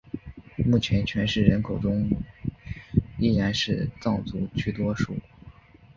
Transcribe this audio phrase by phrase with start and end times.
[0.65, 2.09] 目前全市人口中
[3.19, 5.15] 依然是藏族居多数。